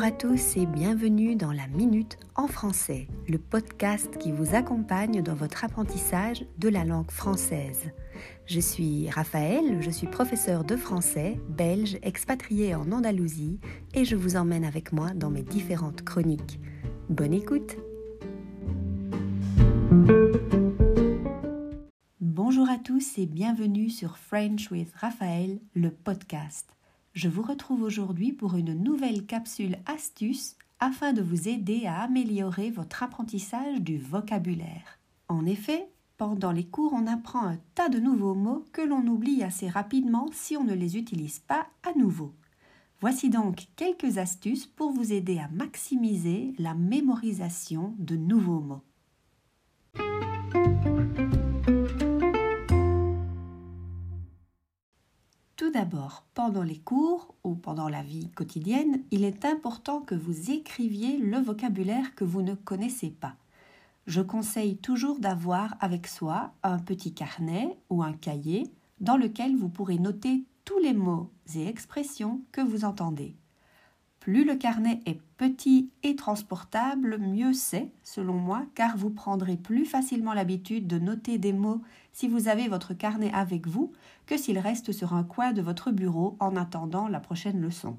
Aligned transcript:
Bonjour 0.00 0.14
à 0.14 0.18
tous 0.18 0.56
et 0.56 0.64
bienvenue 0.64 1.36
dans 1.36 1.52
la 1.52 1.66
Minute 1.66 2.16
en 2.34 2.46
français, 2.46 3.06
le 3.28 3.36
podcast 3.36 4.16
qui 4.16 4.32
vous 4.32 4.54
accompagne 4.54 5.20
dans 5.20 5.34
votre 5.34 5.62
apprentissage 5.62 6.46
de 6.56 6.70
la 6.70 6.86
langue 6.86 7.10
française. 7.10 7.90
Je 8.46 8.60
suis 8.60 9.10
Raphaël, 9.10 9.82
je 9.82 9.90
suis 9.90 10.06
professeur 10.06 10.64
de 10.64 10.74
français, 10.74 11.38
belge, 11.50 11.98
expatrié 12.00 12.74
en 12.74 12.90
Andalousie 12.92 13.60
et 13.92 14.06
je 14.06 14.16
vous 14.16 14.36
emmène 14.36 14.64
avec 14.64 14.94
moi 14.94 15.10
dans 15.10 15.28
mes 15.28 15.42
différentes 15.42 16.02
chroniques. 16.02 16.60
Bonne 17.10 17.34
écoute 17.34 17.76
Bonjour 22.22 22.70
à 22.70 22.78
tous 22.78 23.18
et 23.18 23.26
bienvenue 23.26 23.90
sur 23.90 24.16
French 24.16 24.70
with 24.70 24.94
Raphaël, 24.94 25.60
le 25.74 25.90
podcast. 25.90 26.74
Je 27.22 27.28
vous 27.28 27.42
retrouve 27.42 27.82
aujourd'hui 27.82 28.32
pour 28.32 28.56
une 28.56 28.72
nouvelle 28.72 29.26
capsule 29.26 29.76
astuce 29.84 30.56
afin 30.78 31.12
de 31.12 31.20
vous 31.20 31.48
aider 31.48 31.84
à 31.84 32.00
améliorer 32.00 32.70
votre 32.70 33.02
apprentissage 33.02 33.82
du 33.82 33.98
vocabulaire. 33.98 34.98
En 35.28 35.44
effet, 35.44 35.90
pendant 36.16 36.50
les 36.50 36.64
cours, 36.64 36.94
on 36.94 37.06
apprend 37.06 37.42
un 37.42 37.58
tas 37.74 37.90
de 37.90 37.98
nouveaux 37.98 38.34
mots 38.34 38.64
que 38.72 38.80
l'on 38.80 39.06
oublie 39.06 39.42
assez 39.42 39.68
rapidement 39.68 40.30
si 40.32 40.56
on 40.56 40.64
ne 40.64 40.72
les 40.72 40.96
utilise 40.96 41.40
pas 41.40 41.66
à 41.82 41.92
nouveau. 41.92 42.32
Voici 43.02 43.28
donc 43.28 43.66
quelques 43.76 44.16
astuces 44.16 44.64
pour 44.64 44.90
vous 44.90 45.12
aider 45.12 45.38
à 45.40 45.48
maximiser 45.48 46.54
la 46.58 46.72
mémorisation 46.72 47.94
de 47.98 48.16
nouveaux 48.16 48.60
mots. 48.60 48.82
Tout 55.70 55.78
d'abord, 55.78 56.24
pendant 56.34 56.64
les 56.64 56.78
cours 56.80 57.32
ou 57.44 57.54
pendant 57.54 57.88
la 57.88 58.02
vie 58.02 58.28
quotidienne, 58.30 59.04
il 59.12 59.22
est 59.22 59.44
important 59.44 60.00
que 60.00 60.16
vous 60.16 60.50
écriviez 60.50 61.16
le 61.16 61.38
vocabulaire 61.38 62.16
que 62.16 62.24
vous 62.24 62.42
ne 62.42 62.56
connaissez 62.56 63.10
pas. 63.10 63.36
Je 64.08 64.20
conseille 64.20 64.78
toujours 64.78 65.20
d'avoir 65.20 65.76
avec 65.78 66.08
soi 66.08 66.54
un 66.64 66.80
petit 66.80 67.14
carnet 67.14 67.78
ou 67.88 68.02
un 68.02 68.14
cahier 68.14 68.64
dans 68.98 69.16
lequel 69.16 69.54
vous 69.54 69.68
pourrez 69.68 70.00
noter 70.00 70.42
tous 70.64 70.80
les 70.80 70.92
mots 70.92 71.30
et 71.54 71.68
expressions 71.68 72.40
que 72.50 72.62
vous 72.62 72.84
entendez. 72.84 73.36
Plus 74.20 74.44
le 74.44 74.54
carnet 74.54 75.00
est 75.06 75.18
petit 75.38 75.88
et 76.02 76.14
transportable, 76.14 77.16
mieux 77.18 77.54
c'est, 77.54 77.90
selon 78.02 78.34
moi, 78.34 78.66
car 78.74 78.98
vous 78.98 79.08
prendrez 79.08 79.56
plus 79.56 79.86
facilement 79.86 80.34
l'habitude 80.34 80.86
de 80.86 80.98
noter 80.98 81.38
des 81.38 81.54
mots 81.54 81.80
si 82.12 82.28
vous 82.28 82.48
avez 82.48 82.68
votre 82.68 82.92
carnet 82.92 83.32
avec 83.32 83.66
vous 83.66 83.92
que 84.26 84.36
s'il 84.36 84.58
reste 84.58 84.92
sur 84.92 85.14
un 85.14 85.24
coin 85.24 85.52
de 85.52 85.62
votre 85.62 85.90
bureau 85.90 86.36
en 86.38 86.54
attendant 86.54 87.08
la 87.08 87.18
prochaine 87.18 87.62
leçon. 87.62 87.96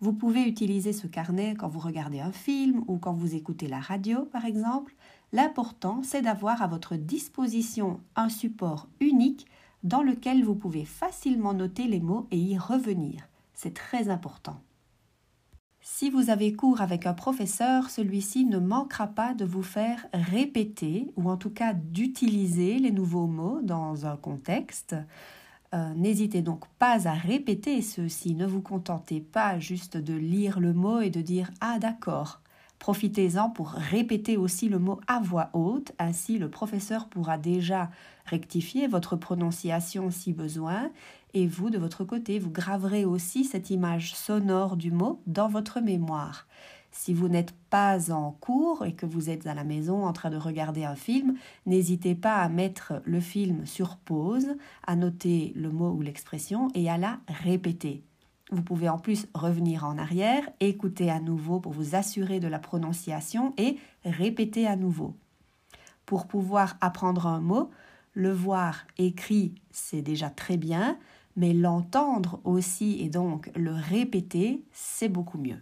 Vous 0.00 0.14
pouvez 0.14 0.42
utiliser 0.42 0.94
ce 0.94 1.06
carnet 1.06 1.54
quand 1.54 1.68
vous 1.68 1.80
regardez 1.80 2.20
un 2.20 2.32
film 2.32 2.82
ou 2.86 2.96
quand 2.96 3.12
vous 3.12 3.34
écoutez 3.34 3.66
la 3.66 3.80
radio, 3.80 4.24
par 4.24 4.46
exemple. 4.46 4.94
L'important, 5.32 6.00
c'est 6.02 6.22
d'avoir 6.22 6.62
à 6.62 6.66
votre 6.66 6.96
disposition 6.96 8.00
un 8.14 8.30
support 8.30 8.88
unique 9.00 9.46
dans 9.82 10.02
lequel 10.02 10.44
vous 10.44 10.54
pouvez 10.54 10.86
facilement 10.86 11.52
noter 11.52 11.86
les 11.88 12.00
mots 12.00 12.26
et 12.30 12.38
y 12.38 12.56
revenir. 12.56 13.28
C'est 13.52 13.74
très 13.74 14.08
important. 14.08 14.60
Si 15.88 16.10
vous 16.10 16.30
avez 16.30 16.52
cours 16.52 16.80
avec 16.80 17.06
un 17.06 17.14
professeur, 17.14 17.90
celui-ci 17.90 18.44
ne 18.44 18.58
manquera 18.58 19.06
pas 19.06 19.34
de 19.34 19.44
vous 19.44 19.62
faire 19.62 20.04
répéter 20.12 21.12
ou 21.16 21.30
en 21.30 21.36
tout 21.36 21.48
cas 21.48 21.74
d'utiliser 21.74 22.80
les 22.80 22.90
nouveaux 22.90 23.28
mots 23.28 23.60
dans 23.62 24.04
un 24.04 24.16
contexte. 24.16 24.96
Euh, 25.74 25.94
n'hésitez 25.94 26.42
donc 26.42 26.66
pas 26.80 27.06
à 27.06 27.12
répéter 27.12 27.82
ceux-ci. 27.82 28.34
Ne 28.34 28.46
vous 28.46 28.62
contentez 28.62 29.20
pas 29.20 29.60
juste 29.60 29.96
de 29.96 30.12
lire 30.12 30.58
le 30.58 30.72
mot 30.72 31.00
et 31.00 31.10
de 31.10 31.20
dire 31.20 31.52
Ah 31.60 31.78
d'accord. 31.78 32.40
Profitez-en 32.78 33.50
pour 33.50 33.70
répéter 33.70 34.36
aussi 34.36 34.68
le 34.68 34.78
mot 34.78 35.00
à 35.06 35.20
voix 35.20 35.50
haute, 35.54 35.92
ainsi 35.98 36.38
le 36.38 36.50
professeur 36.50 37.08
pourra 37.08 37.38
déjà 37.38 37.90
rectifier 38.26 38.86
votre 38.86 39.16
prononciation 39.16 40.10
si 40.10 40.32
besoin, 40.32 40.90
et 41.34 41.46
vous, 41.46 41.70
de 41.70 41.78
votre 41.78 42.04
côté, 42.04 42.38
vous 42.38 42.50
graverez 42.50 43.04
aussi 43.04 43.44
cette 43.44 43.70
image 43.70 44.14
sonore 44.14 44.76
du 44.76 44.90
mot 44.90 45.20
dans 45.26 45.48
votre 45.48 45.80
mémoire. 45.80 46.46
Si 46.92 47.12
vous 47.12 47.28
n'êtes 47.28 47.52
pas 47.68 48.10
en 48.10 48.30
cours 48.30 48.86
et 48.86 48.94
que 48.94 49.04
vous 49.04 49.28
êtes 49.28 49.46
à 49.46 49.54
la 49.54 49.64
maison 49.64 50.06
en 50.06 50.14
train 50.14 50.30
de 50.30 50.38
regarder 50.38 50.84
un 50.84 50.94
film, 50.94 51.34
n'hésitez 51.66 52.14
pas 52.14 52.36
à 52.36 52.48
mettre 52.48 53.02
le 53.04 53.20
film 53.20 53.66
sur 53.66 53.96
pause, 53.96 54.56
à 54.86 54.96
noter 54.96 55.52
le 55.56 55.70
mot 55.70 55.90
ou 55.90 56.00
l'expression 56.00 56.68
et 56.74 56.88
à 56.88 56.96
la 56.96 57.18
répéter. 57.28 58.02
Vous 58.50 58.62
pouvez 58.62 58.88
en 58.88 58.98
plus 58.98 59.26
revenir 59.34 59.84
en 59.84 59.98
arrière, 59.98 60.48
écouter 60.60 61.10
à 61.10 61.20
nouveau 61.20 61.58
pour 61.58 61.72
vous 61.72 61.94
assurer 61.96 62.38
de 62.38 62.46
la 62.46 62.58
prononciation 62.58 63.54
et 63.56 63.78
répéter 64.04 64.66
à 64.66 64.76
nouveau. 64.76 65.16
Pour 66.04 66.28
pouvoir 66.28 66.76
apprendre 66.80 67.26
un 67.26 67.40
mot, 67.40 67.70
le 68.14 68.32
voir 68.32 68.86
écrit, 68.98 69.54
c'est 69.72 70.02
déjà 70.02 70.30
très 70.30 70.56
bien, 70.56 70.96
mais 71.34 71.52
l'entendre 71.52 72.40
aussi 72.44 73.00
et 73.00 73.08
donc 73.08 73.50
le 73.56 73.72
répéter, 73.72 74.64
c'est 74.72 75.08
beaucoup 75.08 75.38
mieux. 75.38 75.60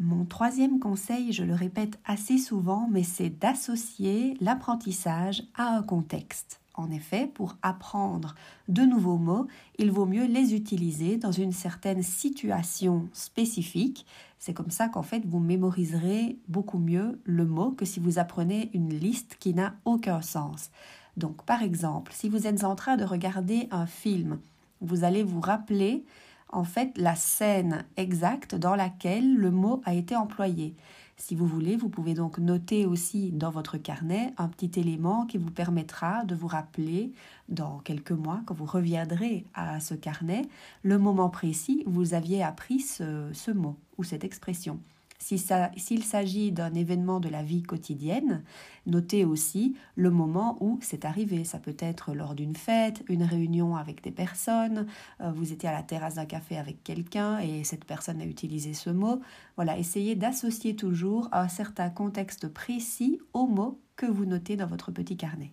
Mon 0.00 0.24
troisième 0.24 0.80
conseil, 0.80 1.32
je 1.32 1.44
le 1.44 1.54
répète 1.54 2.00
assez 2.04 2.36
souvent, 2.36 2.88
mais 2.90 3.04
c'est 3.04 3.30
d'associer 3.30 4.36
l'apprentissage 4.40 5.44
à 5.54 5.68
un 5.68 5.82
contexte. 5.84 6.60
En 6.74 6.90
effet, 6.90 7.28
pour 7.32 7.56
apprendre 7.62 8.34
de 8.68 8.82
nouveaux 8.82 9.16
mots, 9.16 9.46
il 9.78 9.92
vaut 9.92 10.06
mieux 10.06 10.26
les 10.26 10.54
utiliser 10.54 11.16
dans 11.16 11.30
une 11.30 11.52
certaine 11.52 12.02
situation 12.02 13.08
spécifique. 13.12 14.06
C'est 14.40 14.54
comme 14.54 14.70
ça 14.70 14.88
qu'en 14.88 15.04
fait 15.04 15.24
vous 15.24 15.38
mémoriserez 15.38 16.36
beaucoup 16.48 16.78
mieux 16.78 17.20
le 17.24 17.46
mot 17.46 17.70
que 17.70 17.84
si 17.84 18.00
vous 18.00 18.18
apprenez 18.18 18.70
une 18.74 18.92
liste 18.92 19.36
qui 19.38 19.54
n'a 19.54 19.76
aucun 19.84 20.20
sens. 20.20 20.70
Donc 21.16 21.44
par 21.44 21.62
exemple, 21.62 22.12
si 22.12 22.28
vous 22.28 22.48
êtes 22.48 22.64
en 22.64 22.74
train 22.74 22.96
de 22.96 23.04
regarder 23.04 23.68
un 23.70 23.86
film, 23.86 24.40
vous 24.80 25.04
allez 25.04 25.22
vous 25.22 25.40
rappeler 25.40 26.04
en 26.48 26.64
fait 26.64 26.96
la 26.98 27.14
scène 27.14 27.84
exacte 27.96 28.56
dans 28.56 28.74
laquelle 28.74 29.36
le 29.36 29.52
mot 29.52 29.80
a 29.84 29.94
été 29.94 30.16
employé. 30.16 30.74
Si 31.16 31.34
vous 31.36 31.46
voulez, 31.46 31.76
vous 31.76 31.88
pouvez 31.88 32.14
donc 32.14 32.38
noter 32.38 32.86
aussi 32.86 33.30
dans 33.30 33.50
votre 33.50 33.78
carnet 33.78 34.34
un 34.36 34.48
petit 34.48 34.80
élément 34.80 35.26
qui 35.26 35.38
vous 35.38 35.50
permettra 35.50 36.24
de 36.24 36.34
vous 36.34 36.48
rappeler 36.48 37.12
dans 37.48 37.78
quelques 37.78 38.10
mois, 38.10 38.40
quand 38.46 38.54
vous 38.54 38.64
reviendrez 38.64 39.44
à 39.54 39.78
ce 39.80 39.94
carnet, 39.94 40.42
le 40.82 40.98
moment 40.98 41.30
précis 41.30 41.84
où 41.86 41.92
vous 41.92 42.14
aviez 42.14 42.42
appris 42.42 42.80
ce, 42.80 43.50
mot 43.52 43.76
ou 43.96 44.04
cette 44.04 44.24
expression. 44.24 44.80
S'il 45.18 46.04
s'agit 46.04 46.52
d'un 46.52 46.74
événement 46.74 47.18
de 47.18 47.28
la 47.28 47.42
vie 47.42 47.62
quotidienne, 47.62 48.42
notez 48.86 49.24
aussi 49.24 49.74
le 49.96 50.10
moment 50.10 50.58
où 50.60 50.78
c'est 50.82 51.04
arrivé. 51.04 51.44
Ça 51.44 51.58
peut 51.58 51.76
être 51.78 52.14
lors 52.14 52.34
d'une 52.34 52.56
fête, 52.56 53.02
une 53.08 53.22
réunion 53.22 53.76
avec 53.76 54.02
des 54.02 54.10
personnes, 54.10 54.86
euh, 55.20 55.32
vous 55.32 55.52
étiez 55.52 55.68
à 55.68 55.72
la 55.72 55.82
terrasse 55.82 56.16
d'un 56.16 56.26
café 56.26 56.58
avec 56.58 56.82
quelqu'un 56.84 57.38
et 57.38 57.64
cette 57.64 57.84
personne 57.84 58.20
a 58.20 58.26
utilisé 58.26 58.74
ce 58.74 58.90
mot. 58.90 59.20
Voilà, 59.56 59.78
essayez 59.78 60.14
d'associer 60.14 60.76
toujours 60.76 61.28
un 61.32 61.48
certain 61.48 61.90
contexte 61.90 62.48
précis 62.48 63.20
au 63.32 63.46
mot 63.46 63.80
que 63.96 64.06
vous 64.06 64.26
notez 64.26 64.56
dans 64.56 64.66
votre 64.66 64.90
petit 64.90 65.16
carnet. 65.16 65.52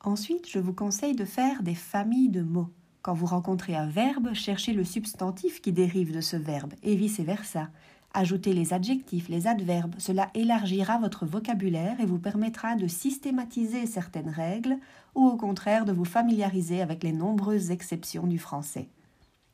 Ensuite, 0.00 0.48
je 0.48 0.60
vous 0.60 0.74
conseille 0.74 1.16
de 1.16 1.24
faire 1.24 1.62
des 1.62 1.74
familles 1.74 2.28
de 2.28 2.42
mots. 2.42 2.70
Quand 3.02 3.14
vous 3.14 3.26
rencontrez 3.26 3.76
un 3.76 3.86
verbe, 3.86 4.34
cherchez 4.34 4.72
le 4.72 4.84
substantif 4.84 5.60
qui 5.60 5.72
dérive 5.72 6.12
de 6.12 6.20
ce 6.20 6.36
verbe 6.36 6.74
et 6.82 6.96
vice-versa. 6.96 7.68
Ajoutez 8.12 8.52
les 8.54 8.72
adjectifs, 8.72 9.28
les 9.28 9.46
adverbes, 9.46 9.94
cela 9.98 10.30
élargira 10.34 10.98
votre 10.98 11.24
vocabulaire 11.24 12.00
et 12.00 12.06
vous 12.06 12.18
permettra 12.18 12.74
de 12.74 12.88
systématiser 12.88 13.86
certaines 13.86 14.30
règles 14.30 14.78
ou 15.14 15.26
au 15.26 15.36
contraire 15.36 15.84
de 15.84 15.92
vous 15.92 16.06
familiariser 16.06 16.80
avec 16.82 17.04
les 17.04 17.12
nombreuses 17.12 17.70
exceptions 17.70 18.26
du 18.26 18.38
français. 18.38 18.88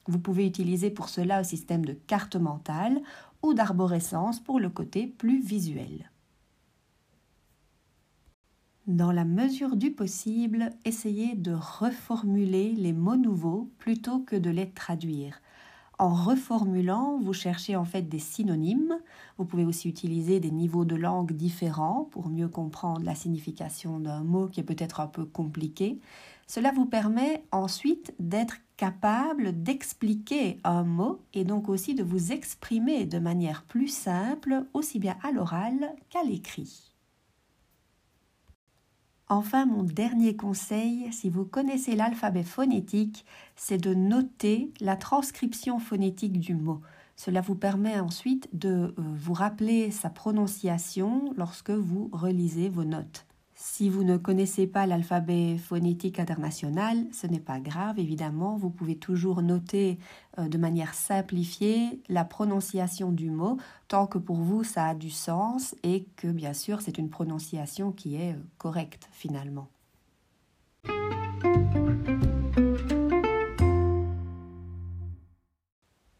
Vous 0.07 0.19
pouvez 0.19 0.47
utiliser 0.47 0.91
pour 0.91 1.09
cela 1.09 1.39
un 1.39 1.45
système 1.45 1.85
de 1.85 1.93
carte 1.93 2.37
mentale 2.37 3.01
ou 3.43 3.55
d'arborescence 3.55 4.41
pour 4.41 4.61
le 4.61 4.71
côté 4.71 5.07
plus 5.07 5.43
visuel. 5.43 6.11
Dans 8.87 9.13
la 9.13 9.25
mesure 9.25 9.77
du 9.77 9.93
possible, 9.93 10.69
essayez 10.85 11.35
de 11.37 11.53
reformuler 11.53 12.73
les 12.73 12.93
mots 12.93 13.17
nouveaux 13.17 13.71
plutôt 13.79 14.19
que 14.19 14.37
de 14.37 14.51
les 14.51 14.69
traduire. 14.69 15.41
En 15.99 16.13
reformulant, 16.13 17.19
vous 17.19 17.33
cherchez 17.33 17.77
en 17.77 17.87
fait 17.87 18.03
des 18.03 18.19
synonymes. 18.19 18.99
Vous 19.39 19.47
pouvez 19.47 19.65
aussi 19.65 19.89
utiliser 19.89 20.39
des 20.39 20.51
niveaux 20.51 20.85
de 20.85 20.97
langue 20.97 21.33
différents 21.33 22.09
pour 22.11 22.29
mieux 22.29 22.49
comprendre 22.49 23.07
la 23.07 23.15
signification 23.15 24.01
d'un 24.01 24.23
mot 24.23 24.49
qui 24.49 24.61
est 24.61 24.65
peut-être 24.65 25.01
un 25.01 25.07
peu 25.07 25.25
compliqué. 25.25 25.99
Cela 26.47 26.71
vous 26.71 26.85
permet 26.85 27.43
ensuite 27.53 28.15
d'être 28.19 28.57
capable 28.77 29.63
d'expliquer 29.63 30.59
un 30.63 30.85
mot 30.85 31.23
et 31.33 31.45
donc 31.45 31.71
aussi 31.71 31.95
de 31.95 32.03
vous 32.03 32.33
exprimer 32.33 33.07
de 33.07 33.19
manière 33.19 33.63
plus 33.63 33.89
simple, 33.89 34.67
aussi 34.75 34.99
bien 34.99 35.17
à 35.23 35.33
l'oral 35.33 35.95
qu'à 36.11 36.23
l'écrit. 36.23 36.94
Enfin, 39.29 39.65
mon 39.65 39.83
dernier 39.83 40.37
conseil, 40.37 41.11
si 41.11 41.31
vous 41.31 41.47
connaissez 41.47 41.97
l'alphabet 41.97 42.43
phonétique, 42.43 43.25
c'est 43.57 43.79
de 43.79 43.95
noter 43.95 44.71
la 44.81 44.97
transcription 44.97 45.79
phonétique 45.79 46.39
du 46.39 46.55
mot. 46.55 46.83
Cela 47.17 47.41
vous 47.41 47.55
permet 47.55 47.99
ensuite 48.01 48.49
de 48.53 48.69
euh, 48.69 48.93
vous 48.99 49.33
rappeler 49.33 49.91
sa 49.91 50.11
prononciation 50.11 51.33
lorsque 51.37 51.71
vous 51.71 52.11
relisez 52.13 52.69
vos 52.69 52.85
notes. 52.85 53.25
Si 53.57 53.89
vous 53.89 54.03
ne 54.03 54.17
connaissez 54.17 54.67
pas 54.67 54.85
l'alphabet 54.85 55.57
phonétique 55.59 56.19
international, 56.19 57.07
ce 57.13 57.29
n'est 57.29 57.39
pas 57.39 57.61
grave, 57.61 58.01
évidemment, 58.01 58.57
vous 58.57 58.71
pouvez 58.71 58.97
toujours 58.97 59.43
noter 59.43 59.99
euh, 60.39 60.49
de 60.49 60.59
manière 60.59 60.95
simplifiée 60.95 62.01
la 62.09 62.25
prononciation 62.25 63.13
du 63.13 63.31
mot, 63.31 63.59
tant 63.87 64.07
que 64.09 64.19
pour 64.19 64.37
vous 64.37 64.65
ça 64.65 64.89
a 64.89 64.95
du 64.95 65.11
sens 65.11 65.77
et 65.85 66.07
que 66.17 66.27
bien 66.27 66.53
sûr 66.53 66.81
c'est 66.81 66.99
une 66.99 67.11
prononciation 67.11 67.93
qui 67.93 68.17
est 68.17 68.33
euh, 68.33 68.43
correcte 68.59 69.09
finalement. 69.13 69.69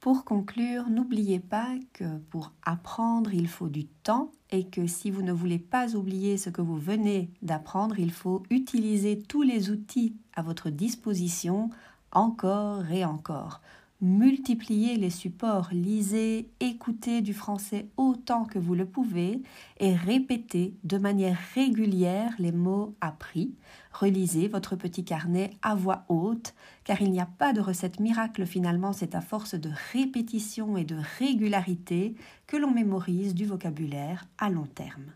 Pour 0.05 0.27
conclure, 0.27 0.91
n'oubliez 0.91 1.41
pas 1.41 1.77
que 1.95 2.19
pour 2.29 2.53
apprendre, 2.63 3.33
il 3.33 3.49
faut 3.49 3.71
du 3.71 3.87
temps 3.87 4.33
et 4.51 4.67
que 4.67 4.87
si 4.87 5.11
vous 5.11 5.23
ne 5.23 5.33
voulez 5.33 5.59
pas 5.59 5.97
oublier 5.97 6.37
ce 6.37 6.51
que 6.51 6.61
vous 6.61 6.77
venez 6.77 7.31
d'apprendre, 7.41 7.99
il 7.99 8.13
faut 8.13 8.43
utiliser 8.51 9.19
tous 9.19 9.41
les 9.41 9.71
outils 9.71 10.15
à 10.35 10.43
votre 10.43 10.69
disposition 10.69 11.71
encore 12.13 12.91
et 12.91 13.07
encore 13.07 13.63
multipliez 14.05 14.97
les 14.97 15.09
supports, 15.09 15.69
lisez, 15.73 16.51
écoutez 16.61 17.23
du 17.23 17.33
français 17.33 17.89
autant 17.97 18.45
que 18.45 18.59
vous 18.59 18.75
le 18.75 18.85
pouvez 18.85 19.41
et 19.81 19.95
répétez 19.95 20.75
de 20.85 20.99
manière 20.99 21.39
régulière 21.55 22.31
les 22.39 22.53
mots 22.53 22.95
appris. 23.01 23.55
Relisez 23.93 24.47
votre 24.47 24.77
petit 24.77 25.05
carnet 25.05 25.53
à 25.63 25.75
voix 25.75 26.05
haute, 26.11 26.55
car 26.85 27.01
il 27.01 27.11
n'y 27.13 27.21
a 27.21 27.27
pas 27.27 27.55
de 27.55 27.63
recette 27.63 27.99
miracle 27.99 28.45
finalement, 28.45 28.93
c'est 28.93 29.15
à 29.15 29.23
force 29.23 29.55
de 29.55 29.71
répétition 29.93 30.77
et 30.77 30.85
de 30.85 30.97
régularité 31.19 32.15
que 32.47 32.59
l'on 32.59 32.73
mémorise 32.73 33.35
du 33.35 33.47
vocabulaire 33.47 34.27
à 34.37 34.51
long 34.51 34.67
terme. 34.67 35.15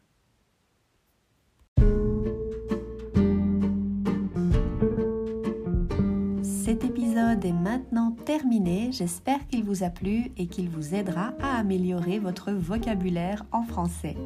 Est 7.19 7.53
maintenant 7.53 8.13
terminé. 8.25 8.91
J'espère 8.93 9.47
qu'il 9.49 9.65
vous 9.65 9.83
a 9.83 9.91
plu 9.91 10.31
et 10.37 10.47
qu'il 10.47 10.69
vous 10.69 10.95
aidera 10.95 11.33
à 11.41 11.59
améliorer 11.59 12.19
votre 12.19 12.53
vocabulaire 12.53 13.45
en 13.53 13.63
français. 13.63 14.17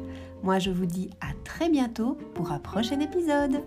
Moi, 0.43 0.59
je 0.59 0.71
vous 0.71 0.85
dis 0.85 1.09
à 1.19 1.33
très 1.43 1.69
bientôt 1.69 2.17
pour 2.35 2.51
un 2.51 2.59
prochain 2.59 2.99
épisode. 2.99 3.63